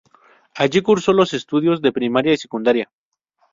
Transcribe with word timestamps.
Allí 0.55 0.81
curso 0.81 1.13
los 1.13 1.31
estudios 1.35 1.79
de 1.79 1.91
primaria 1.91 2.33
y 2.33 2.37
secundaria. 2.37 2.89